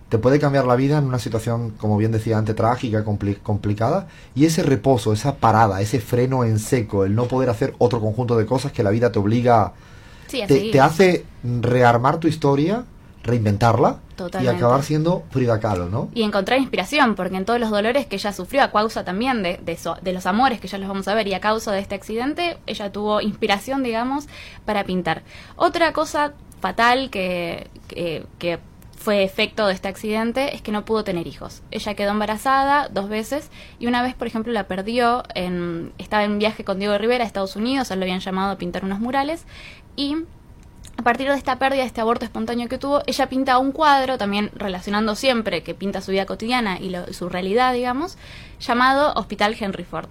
te 0.09 0.17
puede 0.19 0.39
cambiar 0.39 0.65
la 0.65 0.75
vida 0.75 0.99
en 0.99 1.05
una 1.05 1.17
situación, 1.17 1.71
como 1.71 1.97
bien 1.97 2.11
decía 2.11 2.37
antes, 2.37 2.55
trágica, 2.55 3.03
compli- 3.03 3.41
complicada, 3.41 4.07
y 4.35 4.45
ese 4.45 4.61
reposo, 4.61 5.11
esa 5.11 5.37
parada, 5.37 5.81
ese 5.81 5.99
freno 5.99 6.43
en 6.43 6.59
seco, 6.59 7.03
el 7.05 7.15
no 7.15 7.25
poder 7.25 7.49
hacer 7.49 7.73
otro 7.79 7.99
conjunto 7.99 8.37
de 8.37 8.45
cosas 8.45 8.71
que 8.71 8.83
la 8.83 8.91
vida 8.91 9.11
te 9.11 9.19
obliga, 9.19 9.73
sí, 10.27 10.69
te 10.71 10.79
hace 10.81 11.25
rearmar 11.43 12.17
tu 12.19 12.27
historia, 12.27 12.85
reinventarla 13.23 13.99
Totalmente. 14.15 14.53
y 14.53 14.57
acabar 14.57 14.83
siendo 14.83 15.23
Frida 15.31 15.59
Kahlo, 15.59 15.87
¿no? 15.89 16.09
y 16.13 16.23
encontrar 16.23 16.59
inspiración, 16.59 17.15
porque 17.15 17.35
en 17.37 17.45
todos 17.45 17.59
los 17.59 17.69
dolores 17.69 18.05
que 18.05 18.15
ella 18.17 18.33
sufrió 18.33 18.63
a 18.63 18.71
causa 18.71 19.03
también 19.05 19.41
de, 19.43 19.57
de, 19.63 19.71
eso- 19.71 19.97
de 20.01 20.13
los 20.13 20.25
amores 20.25 20.59
que 20.59 20.67
ya 20.67 20.77
los 20.77 20.87
vamos 20.89 21.07
a 21.07 21.13
ver 21.13 21.27
y 21.27 21.33
a 21.33 21.39
causa 21.39 21.71
de 21.71 21.79
este 21.79 21.95
accidente, 21.95 22.57
ella 22.67 22.91
tuvo 22.91 23.21
inspiración, 23.21 23.81
digamos, 23.83 24.27
para 24.65 24.83
pintar. 24.83 25.23
Otra 25.55 25.93
cosa 25.93 26.33
fatal 26.59 27.09
que, 27.09 27.67
que, 27.87 28.25
que 28.39 28.59
fue 28.97 29.23
efecto 29.23 29.67
de 29.67 29.73
este 29.73 29.89
accidente 29.89 30.55
es 30.55 30.61
que 30.61 30.71
no 30.71 30.85
pudo 30.85 31.03
tener 31.03 31.27
hijos. 31.27 31.61
Ella 31.71 31.93
quedó 31.93 32.11
embarazada 32.11 32.87
dos 32.87 33.09
veces 33.09 33.49
y 33.79 33.87
una 33.87 34.01
vez, 34.01 34.15
por 34.15 34.27
ejemplo, 34.27 34.53
la 34.53 34.65
perdió. 34.67 35.23
En, 35.35 35.91
estaba 35.97 36.23
en 36.23 36.39
viaje 36.39 36.63
con 36.63 36.79
Diego 36.79 36.97
Rivera 36.97 37.23
a 37.25 37.27
Estados 37.27 37.57
Unidos, 37.57 37.91
él 37.91 37.99
lo 37.99 38.03
habían 38.05 38.21
llamado 38.21 38.51
a 38.51 38.57
pintar 38.57 38.85
unos 38.85 38.99
murales 39.01 39.45
y 39.97 40.15
a 40.97 41.01
partir 41.03 41.27
de 41.29 41.35
esta 41.35 41.57
pérdida, 41.57 41.81
de 41.81 41.87
este 41.87 42.01
aborto 42.01 42.23
espontáneo 42.25 42.69
que 42.69 42.77
tuvo, 42.77 43.01
ella 43.07 43.27
pinta 43.27 43.57
un 43.57 43.71
cuadro, 43.71 44.17
también 44.17 44.51
relacionando 44.53 45.15
siempre 45.15 45.63
que 45.63 45.73
pinta 45.73 46.01
su 46.01 46.11
vida 46.11 46.25
cotidiana 46.25 46.79
y 46.79 46.89
lo- 46.89 47.11
su 47.13 47.29
realidad, 47.29 47.73
digamos, 47.73 48.17
llamado 48.59 49.11
Hospital 49.15 49.55
Henry 49.59 49.83
Ford, 49.83 50.07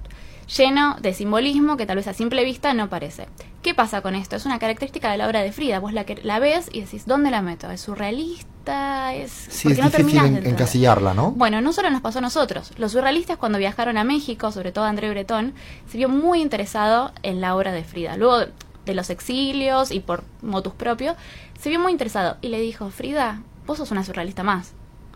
lleno 0.56 0.96
de 1.00 1.14
simbolismo 1.14 1.76
que 1.76 1.86
tal 1.86 1.96
vez 1.96 2.08
a 2.08 2.14
simple 2.14 2.44
vista 2.44 2.74
no 2.74 2.88
parece. 2.88 3.26
¿Qué 3.62 3.74
pasa 3.74 4.00
con 4.02 4.16
esto? 4.16 4.34
Es 4.34 4.44
una 4.44 4.58
característica 4.58 5.10
de 5.12 5.18
la 5.18 5.28
obra 5.28 5.40
de 5.42 5.52
Frida. 5.52 5.78
Vos 5.78 5.92
la, 5.92 6.02
que- 6.04 6.16
la 6.24 6.40
ves 6.40 6.68
y 6.72 6.80
decís, 6.80 7.06
¿dónde 7.06 7.30
la 7.30 7.42
meto? 7.42 7.70
¿Es 7.70 7.82
surrealista? 7.82 9.14
¿Es...? 9.14 9.30
Sí, 9.30 9.68
porque 9.68 9.80
es 9.80 9.84
no 9.84 9.90
difícil 9.98 10.24
en- 10.24 10.46
encasillarla, 10.46 11.14
¿no? 11.14 11.30
Bueno, 11.30 11.60
no 11.60 11.72
solo 11.72 11.88
nos 11.90 12.00
pasó 12.00 12.18
a 12.18 12.22
nosotros. 12.22 12.72
Los 12.76 12.90
surrealistas 12.92 13.36
cuando 13.36 13.58
viajaron 13.58 13.98
a 13.98 14.04
México, 14.04 14.50
sobre 14.50 14.72
todo 14.72 14.84
André 14.84 15.10
Breton, 15.10 15.54
se 15.88 15.96
vio 15.98 16.08
muy 16.08 16.40
interesado 16.42 17.12
en 17.22 17.40
la 17.40 17.54
obra 17.54 17.70
de 17.72 17.84
Frida. 17.84 18.16
Luego 18.16 18.46
de 18.86 18.94
los 18.94 19.10
exilios 19.10 19.90
y 19.90 20.00
por 20.00 20.24
motus 20.42 20.72
propio, 20.74 21.14
se 21.60 21.68
vio 21.68 21.78
muy 21.80 21.92
interesado 21.92 22.36
y 22.40 22.48
le 22.48 22.60
dijo, 22.60 22.90
Frida, 22.90 23.40
vos 23.66 23.78
sos 23.78 23.90
una 23.90 24.04
surrealista 24.04 24.42
más. 24.42 24.72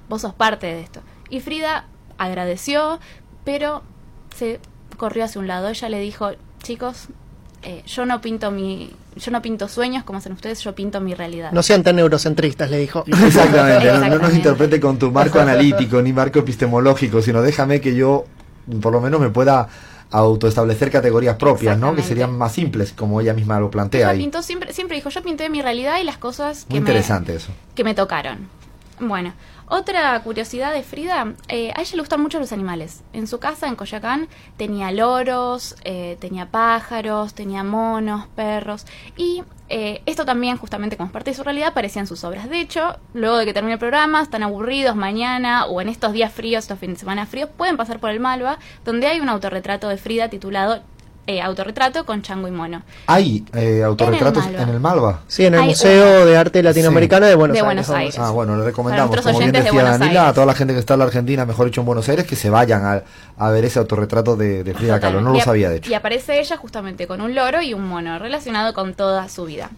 Vos 0.08 0.22
sos 0.22 0.34
parte 0.34 0.66
de 0.66 0.80
esto. 0.80 1.00
Y 1.30 1.40
Frida 1.40 1.86
agradeció, 2.18 2.98
pero 3.44 3.82
se 4.36 4.60
corrió 4.96 5.24
hacia 5.24 5.40
un 5.40 5.46
lado. 5.48 5.68
Ella 5.68 5.88
le 5.88 5.98
dijo, 6.00 6.30
chicos, 6.62 7.08
eh, 7.62 7.82
yo 7.86 8.06
no 8.06 8.20
pinto 8.20 8.50
mi, 8.52 8.92
yo 9.16 9.30
no 9.32 9.42
pinto 9.42 9.66
sueños 9.68 10.04
como 10.04 10.18
hacen 10.18 10.32
ustedes, 10.32 10.60
yo 10.60 10.74
pinto 10.74 11.00
mi 11.00 11.14
realidad. 11.14 11.50
No 11.52 11.62
sean 11.62 11.82
tan 11.82 11.98
eurocentristas, 11.98 12.70
le 12.70 12.78
dijo. 12.78 13.04
Exactamente, 13.26 13.92
no- 13.92 14.08
no, 14.10 14.18
nos 14.18 14.34
interprete 14.34 14.78
con 14.80 14.98
tu 14.98 15.10
marco 15.10 15.40
analítico 15.40 16.00
ni 16.02 16.12
marco 16.12 16.38
epistemológico, 16.38 17.20
sino 17.22 17.42
déjame 17.42 17.80
que 17.80 17.94
yo 17.96 18.24
por 18.80 18.92
lo 18.92 19.00
menos 19.00 19.20
me 19.20 19.30
pueda 19.30 19.68
autoestablecer 20.10 20.90
categorías 20.90 21.36
propias, 21.36 21.78
¿no? 21.78 21.94
Que 21.94 22.02
serían 22.02 22.36
más 22.36 22.52
simples, 22.52 22.92
como 22.92 23.20
ella 23.20 23.34
misma 23.34 23.58
lo 23.60 23.70
plantea 23.70 24.12
Ella 24.12 24.18
pintó 24.18 24.42
siempre, 24.42 24.72
siempre 24.72 24.96
dijo, 24.96 25.08
yo 25.10 25.22
pinté 25.22 25.48
mi 25.50 25.62
realidad 25.62 25.98
y 26.00 26.04
las 26.04 26.18
cosas 26.18 26.64
que 26.64 26.74
Muy 26.74 26.80
me, 26.80 26.88
interesante 26.88 27.34
eso. 27.34 27.50
que 27.74 27.84
me 27.84 27.94
tocaron. 27.94 28.48
Bueno, 28.98 29.34
otra 29.68 30.18
curiosidad 30.22 30.72
de 30.72 30.82
Frida, 30.82 31.34
eh, 31.48 31.72
a 31.74 31.80
ella 31.80 31.90
le 31.96 32.00
gustan 32.00 32.22
mucho 32.22 32.38
los 32.38 32.52
animales. 32.52 33.02
En 33.12 33.26
su 33.26 33.38
casa, 33.40 33.66
en 33.66 33.74
Coyacán, 33.76 34.28
tenía 34.56 34.90
loros, 34.92 35.74
eh, 35.84 36.16
tenía 36.20 36.50
pájaros, 36.50 37.34
tenía 37.34 37.64
monos, 37.64 38.26
perros. 38.28 38.86
Y 39.16 39.42
eh, 39.68 40.02
esto 40.06 40.24
también, 40.24 40.56
justamente 40.56 40.96
como 40.96 41.10
parte 41.10 41.30
de 41.30 41.36
su 41.36 41.42
realidad, 41.42 41.68
aparecía 41.68 42.00
en 42.00 42.06
sus 42.06 42.22
obras. 42.24 42.48
De 42.48 42.60
hecho, 42.60 42.98
luego 43.14 43.36
de 43.36 43.44
que 43.44 43.52
termine 43.52 43.74
el 43.74 43.78
programa, 43.78 44.22
están 44.22 44.42
aburridos 44.42 44.94
mañana 44.94 45.66
o 45.66 45.80
en 45.80 45.88
estos 45.88 46.12
días 46.12 46.32
fríos, 46.32 46.64
estos 46.64 46.78
fines 46.78 46.96
de 46.96 47.00
semana 47.00 47.26
fríos, 47.26 47.50
pueden 47.56 47.76
pasar 47.76 47.98
por 47.98 48.10
el 48.10 48.20
Malva, 48.20 48.58
donde 48.84 49.08
hay 49.08 49.20
un 49.20 49.28
autorretrato 49.28 49.88
de 49.88 49.96
Frida 49.96 50.28
titulado 50.28 50.82
eh, 51.26 51.40
Autorretrato 51.40 52.06
con 52.06 52.22
Chango 52.22 52.48
y 52.48 52.50
Mono. 52.50 52.82
Hay 53.06 53.44
eh, 53.54 53.82
autorretratos 53.82 54.46
en 54.46 54.68
el 54.68 54.80
Malva. 54.80 55.20
Sí, 55.26 55.44
en 55.44 55.54
el 55.54 55.60
Hay 55.60 55.68
Museo 55.68 56.26
de 56.26 56.36
Arte 56.36 56.62
Latinoamericano 56.62 57.26
de 57.26 57.34
Buenos 57.34 57.54
De 57.54 57.60
Aires. 57.60 57.86
Buenos. 57.86 57.90
Aires. 57.90 58.18
Ah, 58.18 58.30
bueno, 58.30 58.56
le 58.56 58.64
recomendamos, 58.64 59.16
como 59.16 59.22
bien 59.22 59.36
oyentes 59.36 59.52
de 59.52 59.70
decía 59.70 59.82
Buenos 59.82 59.98
Danila, 59.98 60.28
a 60.28 60.32
toda 60.32 60.46
la 60.46 60.54
gente 60.54 60.74
que 60.74 60.80
está 60.80 60.94
en 60.94 61.00
la 61.00 61.06
Argentina, 61.06 61.44
mejor 61.44 61.66
dicho 61.66 61.80
en 61.80 61.86
Buenos 61.86 62.08
Aires, 62.08 62.26
que 62.26 62.36
se 62.36 62.50
vayan 62.50 62.84
a, 62.84 63.02
a 63.36 63.50
ver 63.50 63.64
ese 63.64 63.78
autorretrato 63.78 64.36
de, 64.36 64.64
de 64.64 64.74
Frida 64.74 65.00
Kahlo. 65.00 65.20
No 65.20 65.34
Y 65.34 65.38
lo 65.38 65.44
sabía, 65.44 65.70
de 65.70 65.76
hecho. 65.76 65.90
Y 65.90 65.94
aparece 65.94 66.38
ella 66.40 66.56
justamente 66.56 67.06
con 67.06 67.20
un 67.20 67.34
loro 67.34 67.62
y 67.62 67.74
un 67.74 67.86
mono, 67.86 68.18
relacionado 68.18 68.74
con 68.74 68.94
toda 68.94 69.28
su 69.28 69.44
vida. 69.44 69.70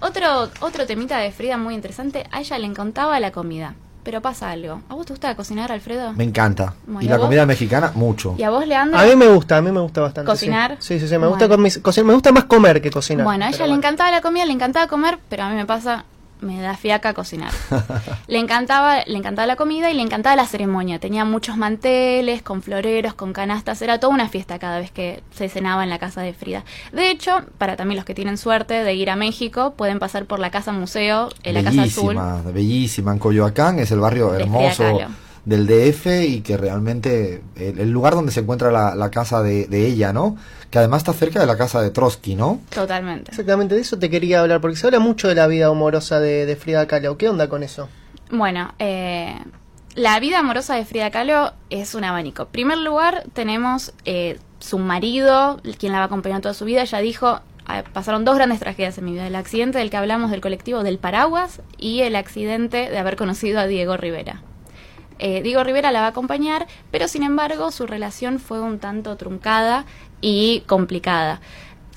Otro, 0.00 0.50
otro 0.60 0.86
temita 0.86 1.18
de 1.18 1.30
Frida 1.32 1.56
muy 1.56 1.74
interesante, 1.74 2.26
a 2.30 2.40
ella 2.40 2.58
le 2.58 2.66
encantaba 2.66 3.18
la 3.20 3.32
comida. 3.32 3.74
Pero 4.06 4.22
pasa 4.22 4.52
algo. 4.52 4.82
¿A 4.88 4.94
vos 4.94 5.04
te 5.04 5.12
gusta 5.14 5.34
cocinar, 5.34 5.72
Alfredo? 5.72 6.12
Me 6.12 6.22
encanta. 6.22 6.74
Bueno, 6.86 7.00
y 7.02 7.08
la 7.08 7.16
¿vos? 7.16 7.24
comida 7.26 7.44
mexicana, 7.44 7.90
mucho. 7.96 8.36
¿Y 8.38 8.44
a 8.44 8.50
vos, 8.50 8.64
Leandro? 8.64 8.96
A 9.00 9.04
mí 9.04 9.16
me 9.16 9.26
gusta, 9.26 9.56
a 9.56 9.60
mí 9.60 9.72
me 9.72 9.80
gusta 9.80 10.00
bastante. 10.00 10.30
sí. 10.30 10.32
¿Cocinar? 10.46 10.76
Sí, 10.78 11.00
sí, 11.00 11.08
sí, 11.08 11.12
me 11.14 11.18
Bueno. 11.18 11.30
gusta 11.30 11.48
con 11.48 11.60
mis- 11.60 11.78
cocinar, 11.80 12.06
me 12.06 12.12
gusta 12.14 12.30
más 12.30 12.44
comer 12.44 12.80
que 12.80 12.88
cocinar. 12.92 13.24
Bueno, 13.24 13.44
a 13.46 13.48
ella 13.48 13.56
pero 13.58 13.64
le 13.66 13.70
bueno. 13.72 13.80
encantaba 13.80 14.12
la 14.12 14.20
comida, 14.20 14.44
le 14.46 14.52
encantaba 14.52 14.86
comer, 14.86 15.18
pero 15.28 15.42
a 15.42 15.48
mí 15.50 15.56
me 15.56 15.66
pasa, 15.66 16.04
me 16.40 16.60
da 16.60 16.76
fiaca 16.76 17.14
cocinar. 17.14 17.52
le 18.26 18.38
encantaba, 18.38 19.02
le 19.06 19.16
encantaba 19.16 19.46
la 19.46 19.56
comida 19.56 19.90
y 19.90 19.94
le 19.94 20.02
encantaba 20.02 20.36
la 20.36 20.46
ceremonia. 20.46 20.98
Tenía 20.98 21.24
muchos 21.24 21.56
manteles, 21.56 22.42
con 22.42 22.62
floreros, 22.62 23.14
con 23.14 23.32
canastas, 23.32 23.82
era 23.82 23.98
toda 24.00 24.14
una 24.14 24.28
fiesta 24.28 24.58
cada 24.58 24.78
vez 24.78 24.90
que 24.90 25.22
se 25.30 25.48
cenaba 25.48 25.84
en 25.84 25.90
la 25.90 25.98
casa 25.98 26.20
de 26.22 26.32
Frida. 26.34 26.64
De 26.92 27.10
hecho, 27.10 27.44
para 27.58 27.76
también 27.76 27.96
los 27.96 28.04
que 28.04 28.14
tienen 28.14 28.38
suerte 28.38 28.84
de 28.84 28.94
ir 28.94 29.10
a 29.10 29.16
México, 29.16 29.74
pueden 29.76 29.98
pasar 29.98 30.26
por 30.26 30.38
la 30.38 30.50
casa 30.50 30.72
museo, 30.72 31.30
en 31.42 31.54
la 31.54 31.62
casa 31.62 31.82
azul. 31.82 32.14
bellísima, 32.14 32.42
bellísima. 32.52 33.12
En 33.12 33.18
Coyoacán 33.18 33.78
es 33.78 33.90
el 33.90 34.00
barrio 34.00 34.34
hermoso. 34.34 34.84
Del 35.46 35.66
DF 35.66 36.06
y 36.28 36.40
que 36.42 36.56
realmente 36.58 37.42
el, 37.54 37.78
el 37.78 37.90
lugar 37.90 38.14
donde 38.14 38.32
se 38.32 38.40
encuentra 38.40 38.70
la, 38.70 38.94
la 38.94 39.10
casa 39.10 39.42
de, 39.42 39.66
de 39.66 39.86
ella, 39.86 40.12
¿no? 40.12 40.36
Que 40.70 40.78
además 40.78 40.98
está 41.02 41.12
cerca 41.14 41.40
de 41.40 41.46
la 41.46 41.56
casa 41.56 41.80
de 41.80 41.90
Trotsky, 41.90 42.34
¿no? 42.34 42.60
Totalmente. 42.74 43.30
Exactamente, 43.30 43.74
de 43.76 43.80
eso 43.80 43.98
te 43.98 44.10
quería 44.10 44.40
hablar, 44.40 44.60
porque 44.60 44.76
se 44.76 44.86
habla 44.86 44.98
mucho 44.98 45.28
de 45.28 45.36
la 45.36 45.46
vida 45.46 45.68
amorosa 45.68 46.20
de, 46.20 46.44
de 46.46 46.56
Frida 46.56 46.86
Kahlo. 46.86 47.16
¿Qué 47.16 47.28
onda 47.28 47.48
con 47.48 47.62
eso? 47.62 47.88
Bueno, 48.30 48.74
eh, 48.80 49.38
la 49.94 50.18
vida 50.18 50.40
amorosa 50.40 50.74
de 50.74 50.84
Frida 50.84 51.10
Kahlo 51.12 51.52
es 51.70 51.94
un 51.94 52.02
abanico. 52.04 52.42
En 52.42 52.48
primer 52.48 52.78
lugar, 52.78 53.24
tenemos 53.32 53.92
eh, 54.04 54.38
su 54.58 54.78
marido, 54.80 55.60
quien 55.78 55.92
la 55.92 55.98
va 55.98 56.04
a 56.04 56.06
acompañar 56.08 56.40
toda 56.40 56.54
su 56.54 56.64
vida. 56.64 56.82
Ella 56.82 56.98
dijo, 56.98 57.40
"Ah, 57.66 57.84
pasaron 57.92 58.24
dos 58.24 58.34
grandes 58.34 58.58
tragedias 58.58 58.98
en 58.98 59.04
mi 59.04 59.12
vida. 59.12 59.28
El 59.28 59.36
accidente 59.36 59.78
del 59.78 59.90
que 59.90 59.96
hablamos 59.96 60.32
del 60.32 60.40
colectivo 60.40 60.82
del 60.82 60.98
Paraguas 60.98 61.62
y 61.78 62.00
el 62.00 62.16
accidente 62.16 62.90
de 62.90 62.98
haber 62.98 63.14
conocido 63.14 63.60
a 63.60 63.68
Diego 63.68 63.96
Rivera. 63.96 64.42
Eh, 65.18 65.42
Diego 65.42 65.62
Rivera 65.64 65.92
la 65.92 66.00
va 66.00 66.06
a 66.06 66.10
acompañar, 66.10 66.66
pero 66.90 67.08
sin 67.08 67.22
embargo 67.22 67.70
su 67.70 67.86
relación 67.86 68.38
fue 68.38 68.60
un 68.60 68.78
tanto 68.78 69.16
truncada 69.16 69.84
y 70.20 70.60
complicada. 70.66 71.40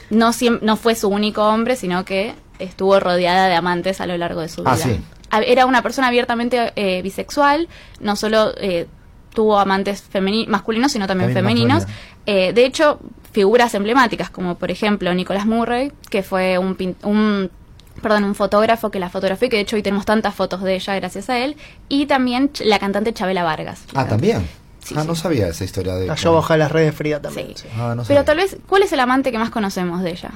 No, 0.09 0.31
no 0.61 0.75
fue 0.77 0.95
su 0.95 1.07
único 1.09 1.43
hombre, 1.47 1.75
sino 1.75 2.05
que 2.05 2.33
estuvo 2.57 2.99
rodeada 2.99 3.47
de 3.47 3.55
amantes 3.55 4.01
a 4.01 4.07
lo 4.07 4.17
largo 4.17 4.41
de 4.41 4.49
su 4.49 4.61
vida. 4.61 4.71
Ah, 4.73 4.77
sí. 4.77 4.99
A- 5.29 5.41
Era 5.41 5.65
una 5.65 5.81
persona 5.83 6.07
abiertamente 6.07 6.73
eh, 6.75 7.01
bisexual, 7.01 7.67
no 7.99 8.15
solo 8.15 8.51
eh, 8.57 8.87
tuvo 9.33 9.59
amantes 9.59 10.03
masculinos, 10.47 10.91
sino 10.91 11.05
también, 11.07 11.33
También 11.33 11.45
femeninos. 11.45 11.83
Eh, 12.25 12.51
de 12.53 12.65
hecho, 12.65 12.99
figuras 13.31 13.73
emblemáticas, 13.75 14.29
como 14.31 14.55
por 14.55 14.71
ejemplo 14.71 15.13
Nicholas 15.13 15.45
Murray, 15.45 15.91
que 16.09 16.23
fue 16.23 16.57
un, 16.57 16.75
pin- 16.75 16.95
un 17.03 17.51
perdón, 17.99 18.23
un 18.23 18.35
fotógrafo 18.35 18.91
que 18.91 18.99
la 18.99 19.09
fotografió 19.09 19.47
y 19.47 19.49
que 19.49 19.57
de 19.57 19.61
hecho 19.63 19.75
hoy 19.75 19.83
tenemos 19.83 20.05
tantas 20.05 20.35
fotos 20.35 20.63
de 20.63 20.75
ella 20.75 20.95
gracias 20.95 21.29
a 21.29 21.39
él, 21.39 21.55
y 21.87 22.05
también 22.05 22.51
la 22.59 22.79
cantante 22.79 23.13
Chabela 23.13 23.43
Vargas. 23.43 23.83
Ah, 23.95 24.07
también. 24.07 24.47
Sí, 24.83 24.95
ah, 24.97 25.01
sí. 25.01 25.07
no 25.07 25.15
sabía 25.15 25.47
esa 25.47 25.63
historia 25.63 25.95
de... 25.95 26.07
La 26.07 26.15
yo 26.15 26.33
baja 26.33 26.57
las 26.57 26.71
redes 26.71 26.95
Frida 26.95 27.21
también. 27.21 27.49
Sí. 27.49 27.63
sí. 27.63 27.67
Ah, 27.77 27.93
no 27.95 28.03
Pero 28.07 28.23
tal 28.23 28.37
vez, 28.37 28.57
¿cuál 28.67 28.83
es 28.83 28.91
el 28.93 28.99
amante 28.99 29.31
que 29.31 29.37
más 29.37 29.49
conocemos 29.49 30.01
de 30.01 30.11
ella? 30.11 30.31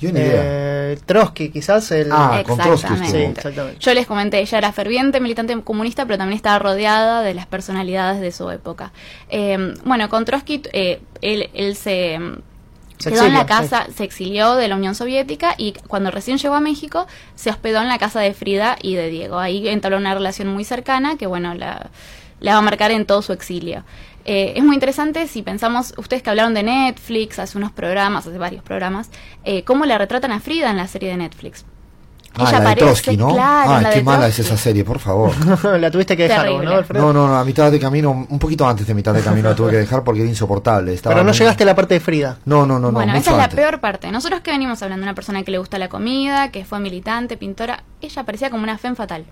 Yo 0.00 0.12
ni 0.12 0.20
idea. 0.20 0.42
Eh, 0.92 0.98
Trotsky, 1.06 1.48
quizás 1.50 1.90
el. 1.90 2.10
Ah, 2.12 2.42
con 2.46 2.58
Trotsky 2.58 2.92
Exactamente. 2.92 3.06
sí, 3.06 3.16
estuvo. 3.16 3.30
exactamente. 3.38 3.80
Yo 3.80 3.94
les 3.94 4.06
comenté, 4.06 4.40
ella 4.40 4.58
era 4.58 4.72
ferviente 4.72 5.20
militante 5.20 5.58
comunista, 5.62 6.04
pero 6.04 6.18
también 6.18 6.36
estaba 6.36 6.58
rodeada 6.58 7.22
de 7.22 7.32
las 7.32 7.46
personalidades 7.46 8.20
de 8.20 8.30
su 8.30 8.50
época. 8.50 8.92
Eh, 9.30 9.74
bueno, 9.84 10.08
con 10.08 10.24
Trotsky, 10.24 10.62
eh, 10.72 11.00
él, 11.22 11.48
él 11.54 11.76
se 11.76 12.18
Se 12.98 13.10
quedó 13.10 13.26
en 13.26 13.34
la 13.34 13.46
casa, 13.46 13.86
se 13.94 14.04
exilió 14.04 14.54
de 14.54 14.68
la 14.68 14.76
Unión 14.76 14.94
Soviética 14.94 15.54
y 15.58 15.72
cuando 15.86 16.10
recién 16.10 16.38
llegó 16.38 16.54
a 16.54 16.60
México 16.60 17.06
se 17.34 17.50
hospedó 17.50 17.80
en 17.82 17.88
la 17.88 17.98
casa 17.98 18.20
de 18.20 18.32
Frida 18.32 18.76
y 18.80 18.94
de 18.94 19.08
Diego. 19.10 19.38
Ahí 19.38 19.68
entabló 19.68 19.98
una 19.98 20.14
relación 20.14 20.48
muy 20.48 20.64
cercana 20.64 21.16
que, 21.16 21.26
bueno, 21.26 21.54
la, 21.54 21.90
la 22.40 22.52
va 22.52 22.58
a 22.58 22.62
marcar 22.62 22.90
en 22.90 23.04
todo 23.04 23.22
su 23.22 23.32
exilio. 23.32 23.84
Eh, 24.24 24.54
es 24.56 24.64
muy 24.64 24.74
interesante 24.74 25.28
si 25.28 25.42
pensamos, 25.42 25.94
ustedes 25.98 26.22
que 26.22 26.30
hablaron 26.30 26.52
de 26.52 26.64
Netflix, 26.64 27.38
hace 27.38 27.56
unos 27.58 27.70
programas, 27.70 28.26
hace 28.26 28.38
varios 28.38 28.64
programas, 28.64 29.10
eh, 29.44 29.62
cómo 29.62 29.86
la 29.86 29.98
retratan 29.98 30.32
a 30.32 30.40
Frida 30.40 30.70
en 30.70 30.76
la 30.76 30.88
serie 30.88 31.10
de 31.10 31.16
Netflix. 31.16 31.64
Ah, 32.38 32.44
Ella 32.50 32.60
la 32.60 32.70
de 32.70 32.76
Trotsky, 32.76 33.16
¿no? 33.16 33.28
claro, 33.34 33.70
ah, 33.86 33.90
qué 33.92 34.02
mala 34.02 34.26
es 34.28 34.38
esa 34.38 34.56
serie, 34.56 34.84
por 34.84 34.98
favor. 34.98 35.32
la 35.80 35.90
tuviste 35.90 36.16
que 36.16 36.24
dejar. 36.28 36.50
¿no, 36.50 36.70
Alfredo? 36.72 37.02
No, 37.06 37.12
no, 37.12 37.28
no, 37.28 37.36
a 37.38 37.44
mitad 37.44 37.70
de 37.70 37.80
camino, 37.80 38.10
un 38.28 38.38
poquito 38.38 38.66
antes 38.68 38.86
de 38.86 38.94
mitad 38.94 39.14
de 39.14 39.22
camino 39.22 39.48
la 39.48 39.54
tuve 39.56 39.70
que 39.70 39.76
dejar 39.78 40.04
porque 40.04 40.20
era 40.20 40.28
insoportable. 40.28 40.92
Estaba 40.94 41.14
Pero 41.14 41.24
no 41.24 41.30
muy- 41.30 41.38
llegaste 41.38 41.62
a 41.62 41.66
la 41.66 41.74
parte 41.74 41.94
de 41.94 42.00
Frida. 42.00 42.38
No, 42.44 42.66
no, 42.66 42.78
no, 42.78 42.88
no. 42.88 42.92
bueno, 42.92 43.14
esa 43.14 43.30
es 43.30 43.36
la 43.36 43.44
antes. 43.44 43.56
peor 43.58 43.80
parte. 43.80 44.10
Nosotros 44.12 44.40
que 44.42 44.50
venimos 44.50 44.82
hablando 44.82 45.02
de 45.04 45.08
una 45.08 45.14
persona 45.14 45.42
que 45.42 45.50
le 45.50 45.58
gusta 45.58 45.78
la 45.78 45.88
comida, 45.88 46.50
que 46.50 46.64
fue 46.64 46.78
militante, 46.80 47.36
pintora, 47.36 47.84
ella 48.00 48.24
parecía 48.24 48.50
como 48.50 48.62
una 48.64 48.76
femme 48.78 48.96
fatal. 48.96 49.24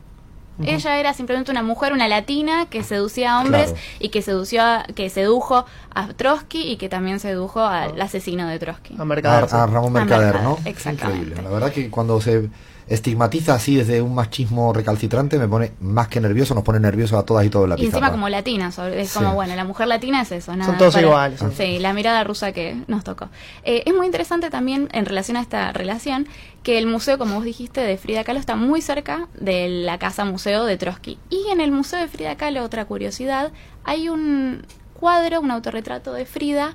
Ella 0.64 0.98
era 1.00 1.12
simplemente 1.14 1.50
una 1.50 1.64
mujer, 1.64 1.92
una 1.92 2.06
latina 2.06 2.66
que 2.70 2.84
seducía 2.84 3.32
a 3.34 3.40
hombres 3.40 3.72
Claro. 3.72 3.80
y 3.98 4.08
que 4.10 4.22
sedució, 4.22 4.62
a- 4.62 4.84
que 4.94 5.10
sedujo 5.10 5.66
a 5.92 6.06
Trotsky 6.12 6.62
y 6.70 6.76
que 6.76 6.88
también 6.88 7.18
sedujo 7.18 7.60
al 7.60 8.00
asesino 8.00 8.46
de 8.46 8.60
Trotsky. 8.60 8.94
A 8.96 9.04
Mercader. 9.04 9.52
a 9.52 9.66
Ramón 9.66 9.96
A 9.96 10.04
Mercader, 10.04 10.42
¿no? 10.42 10.56
exactamente. 10.64 11.22
Increíble. 11.22 11.42
La 11.42 11.50
verdad 11.50 11.72
que 11.72 11.90
cuando 11.90 12.20
se 12.20 12.48
estigmatiza 12.86 13.54
así 13.54 13.76
desde 13.76 14.02
un 14.02 14.14
machismo 14.14 14.72
recalcitrante 14.72 15.38
me 15.38 15.48
pone 15.48 15.72
más 15.80 16.08
que 16.08 16.20
nervioso, 16.20 16.54
nos 16.54 16.64
pone 16.64 16.80
nerviosos 16.80 17.18
a 17.18 17.24
todas 17.24 17.44
y 17.46 17.50
todos 17.50 17.64
en 17.64 17.70
la 17.70 17.80
Y 17.80 17.86
encima 17.86 18.10
como 18.10 18.28
latina, 18.28 18.70
sobre- 18.72 19.00
es 19.00 19.10
Sí. 19.10 19.18
como, 19.18 19.34
bueno, 19.34 19.54
la 19.56 19.64
mujer 19.64 19.88
latina 19.88 20.20
es 20.22 20.32
eso. 20.32 20.52
Nada 20.54 20.66
Son 20.70 20.78
todos 20.78 20.94
para- 20.94 21.06
iguales. 21.06 21.40
Sí, 21.56 21.78
la 21.78 21.92
mirada 21.92 22.22
rusa 22.24 22.52
que 22.52 22.76
nos 22.86 23.04
tocó. 23.04 23.28
Eh, 23.64 23.82
es 23.86 23.94
muy 23.94 24.06
interesante 24.06 24.50
también 24.50 24.88
en 24.92 25.06
relación 25.06 25.36
a 25.36 25.40
esta 25.40 25.72
relación 25.72 26.26
que 26.62 26.78
el 26.78 26.86
museo, 26.86 27.18
como 27.18 27.36
vos 27.36 27.44
dijiste, 27.44 27.80
de 27.80 27.96
Frida 27.96 28.24
Kahlo 28.24 28.40
está 28.40 28.56
muy 28.56 28.80
cerca 28.82 29.28
de 29.38 29.68
la 29.68 29.98
casa 29.98 30.24
museo 30.24 30.64
de 30.64 30.76
Trotsky. 30.76 31.18
Y 31.30 31.46
en 31.52 31.60
el 31.60 31.70
museo 31.72 31.98
de 31.98 32.08
Frida 32.08 32.36
Kahlo, 32.36 32.62
otra 32.62 32.84
curiosidad, 32.84 33.52
hay 33.84 34.08
un 34.08 34.64
cuadro, 34.98 35.40
un 35.40 35.50
autorretrato 35.50 36.12
de 36.12 36.24
Frida 36.26 36.74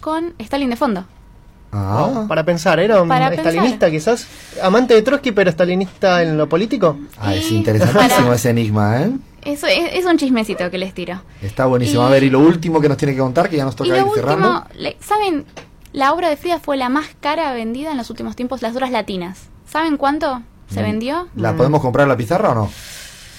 con 0.00 0.34
Stalin 0.38 0.70
de 0.70 0.76
fondo. 0.76 1.04
Ah, 1.72 2.10
No, 2.12 2.26
para 2.28 2.44
pensar, 2.44 2.80
era 2.80 3.00
un 3.00 3.08
Para 3.08 3.32
estalinista 3.32 3.90
quizás, 3.90 4.26
amante 4.62 4.94
de 4.94 5.02
Trotsky, 5.02 5.30
pero 5.32 5.50
estalinista 5.50 6.22
en 6.22 6.36
lo 6.36 6.48
político. 6.48 6.98
Ah, 7.18 7.34
es 7.34 7.50
Y 7.52 7.56
interesantísimo 7.56 8.24
para- 8.24 8.34
ese 8.34 8.50
enigma, 8.50 9.02
¿eh? 9.02 9.10
Eso 9.42 9.66
es, 9.68 9.94
es 9.94 10.04
un 10.04 10.18
chismecito 10.18 10.68
que 10.70 10.78
les 10.78 10.92
tiro. 10.92 11.22
Está 11.40 11.66
buenísimo. 11.66 12.02
Y- 12.02 12.06
A 12.06 12.08
ver, 12.10 12.22
y 12.24 12.30
lo 12.30 12.40
último 12.40 12.80
que 12.80 12.88
nos 12.88 12.96
tiene 12.98 13.14
que 13.14 13.20
contar, 13.20 13.48
que 13.48 13.56
ya 13.56 13.64
nos 13.64 13.74
Y 13.74 13.76
toca 13.78 13.90
lo 13.90 13.96
ir 13.96 14.02
último, 14.02 14.14
cerrando. 14.16 14.64
le- 14.74 14.96
¿saben? 15.00 15.44
La 15.92 16.12
obra 16.12 16.28
de 16.28 16.36
Frida 16.36 16.58
fue 16.60 16.76
la 16.76 16.88
más 16.88 17.06
cara 17.20 17.52
vendida 17.52 17.90
en 17.92 17.96
los 17.96 18.10
últimos 18.10 18.36
tiempos, 18.36 18.62
las 18.62 18.74
obras 18.74 18.90
latinas. 18.90 19.38
¿Saben 19.66 19.96
cuánto 19.96 20.42
se 20.68 20.80
Mm. 20.80 20.84
vendió? 20.84 21.28
¿La 21.36 21.54
podemos 21.56 21.80
comprar 21.80 22.04
en 22.04 22.08
la 22.10 22.16
pizarra 22.16 22.50
o 22.50 22.54
no? 22.54 22.70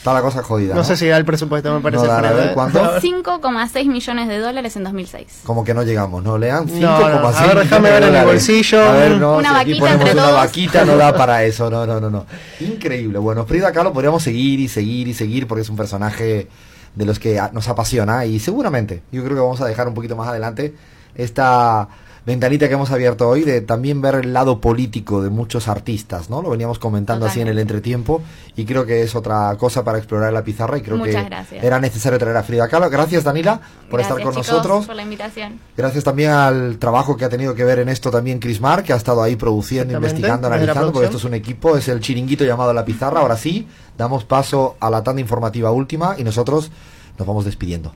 Está 0.01 0.15
la 0.15 0.21
cosa 0.23 0.41
jodida. 0.41 0.73
No 0.73 0.83
sé 0.83 0.97
si 0.97 1.07
da 1.07 1.15
el 1.17 1.25
presupuesto, 1.25 1.71
me 1.75 1.79
parece. 1.79 2.07
No 2.07 2.11
a 2.11 2.21
ver, 2.21 2.47
¿eh? 2.49 2.51
¿cuánto? 2.55 2.79
5,6 2.99 3.85
millones 3.85 4.27
de 4.29 4.39
dólares 4.39 4.75
en 4.75 4.83
2006. 4.83 5.41
Como 5.43 5.63
que 5.63 5.75
no 5.75 5.83
llegamos, 5.83 6.23
¿no? 6.23 6.39
Lean 6.39 6.65
No, 6.65 6.71
5,6 6.71 6.79
no, 7.21 7.27
a 7.27 7.45
ver, 7.45 7.59
déjame 7.59 7.81
millones 7.91 8.01
ver 8.01 8.03
en 8.09 8.15
el 8.15 8.25
bolsillo. 8.25 8.81
A 8.83 8.93
ver, 8.93 9.11
no, 9.17 9.37
Una 9.37 9.49
si 9.49 9.55
aquí 9.55 9.55
vaquita 9.73 9.79
ponemos 9.85 10.01
entre 10.01 10.13
una 10.13 10.23
todos. 10.23 10.35
vaquita, 10.37 10.85
no 10.85 10.97
da 10.97 11.13
para 11.13 11.43
eso, 11.45 11.69
no, 11.69 11.85
no, 11.85 11.99
no, 11.99 12.09
no. 12.09 12.25
Increíble. 12.61 13.19
Bueno, 13.19 13.45
Frida 13.45 13.71
Kahlo 13.71 13.93
podríamos 13.93 14.23
seguir 14.23 14.59
y 14.59 14.67
seguir 14.67 15.07
y 15.07 15.13
seguir 15.13 15.45
porque 15.47 15.61
es 15.61 15.69
un 15.69 15.75
personaje 15.75 16.47
de 16.95 17.05
los 17.05 17.19
que 17.19 17.39
nos 17.53 17.67
apasiona 17.69 18.25
y 18.25 18.39
seguramente, 18.39 19.03
yo 19.11 19.23
creo 19.23 19.35
que 19.35 19.41
vamos 19.41 19.61
a 19.61 19.67
dejar 19.67 19.87
un 19.87 19.93
poquito 19.93 20.15
más 20.15 20.27
adelante 20.29 20.73
esta 21.13 21.87
ventanita 22.25 22.67
que 22.67 22.75
hemos 22.75 22.91
abierto 22.91 23.27
hoy 23.27 23.41
de 23.43 23.61
también 23.61 24.01
ver 24.01 24.15
el 24.15 24.33
lado 24.33 24.61
político 24.61 25.21
de 25.23 25.29
muchos 25.29 25.67
artistas, 25.67 26.29
¿no? 26.29 26.41
Lo 26.41 26.49
veníamos 26.51 26.77
comentando 26.77 27.25
así 27.25 27.41
en 27.41 27.47
el 27.47 27.57
entretiempo 27.57 28.21
y 28.55 28.65
creo 28.65 28.85
que 28.85 29.01
es 29.01 29.15
otra 29.15 29.55
cosa 29.57 29.83
para 29.83 29.97
explorar 29.97 30.29
en 30.29 30.35
la 30.35 30.43
pizarra 30.43 30.77
y 30.77 30.81
creo 30.81 30.97
Muchas 30.97 31.15
que 31.23 31.29
gracias. 31.29 31.63
era 31.63 31.79
necesario 31.79 32.19
traer 32.19 32.37
a 32.37 32.43
Frida 32.43 32.67
Kahlo. 32.67 32.89
Gracias 32.89 33.23
Danila 33.23 33.59
por 33.89 33.99
Gracias, 33.99 34.17
estar 34.19 34.23
con 34.23 34.33
chicos, 34.33 34.47
nosotros. 34.47 34.85
por 34.85 34.95
la 34.95 35.01
invitación. 35.03 35.59
Gracias 35.75 36.03
también 36.03 36.29
al 36.31 36.77
trabajo 36.77 37.17
que 37.17 37.25
ha 37.25 37.29
tenido 37.29 37.55
que 37.55 37.63
ver 37.63 37.79
en 37.79 37.89
esto 37.89 38.11
también 38.11 38.39
Chris 38.39 38.61
Mar, 38.61 38.83
que 38.83 38.93
ha 38.93 38.97
estado 38.97 39.23
ahí 39.23 39.35
produciendo, 39.35 39.93
investigando, 39.95 40.47
analizando, 40.47 40.91
porque 40.91 41.05
esto 41.05 41.17
es 41.17 41.23
un 41.23 41.33
equipo, 41.33 41.75
es 41.75 41.87
el 41.87 41.99
chiringuito 42.01 42.45
llamado 42.45 42.73
La 42.73 42.85
Pizarra. 42.85 43.21
Ahora 43.21 43.37
sí, 43.37 43.67
damos 43.97 44.25
paso 44.25 44.75
a 44.79 44.89
la 44.89 45.03
tanda 45.03 45.21
informativa 45.21 45.71
última 45.71 46.15
y 46.17 46.23
nosotros 46.23 46.71
nos 47.17 47.27
vamos 47.27 47.45
despidiendo. 47.45 47.93